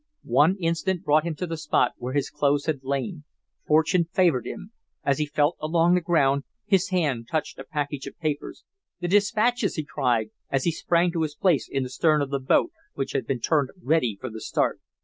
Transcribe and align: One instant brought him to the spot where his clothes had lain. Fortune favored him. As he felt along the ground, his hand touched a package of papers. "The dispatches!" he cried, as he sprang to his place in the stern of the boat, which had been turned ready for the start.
One 0.23 0.57
instant 0.59 1.03
brought 1.03 1.25
him 1.25 1.35
to 1.35 1.45
the 1.45 1.57
spot 1.57 1.91
where 1.97 2.13
his 2.13 2.31
clothes 2.31 2.65
had 2.65 2.83
lain. 2.83 3.23
Fortune 3.67 4.05
favored 4.05 4.47
him. 4.47 4.71
As 5.03 5.19
he 5.19 5.27
felt 5.27 5.57
along 5.61 5.93
the 5.93 6.01
ground, 6.01 6.43
his 6.65 6.89
hand 6.89 7.27
touched 7.29 7.59
a 7.59 7.63
package 7.63 8.07
of 8.07 8.17
papers. 8.17 8.63
"The 8.99 9.07
dispatches!" 9.07 9.75
he 9.75 9.83
cried, 9.83 10.31
as 10.49 10.63
he 10.63 10.71
sprang 10.71 11.11
to 11.11 11.21
his 11.21 11.35
place 11.35 11.69
in 11.69 11.83
the 11.83 11.89
stern 11.89 12.19
of 12.23 12.31
the 12.31 12.39
boat, 12.39 12.71
which 12.95 13.11
had 13.11 13.27
been 13.27 13.41
turned 13.41 13.69
ready 13.79 14.17
for 14.19 14.31
the 14.31 14.41
start. 14.41 14.81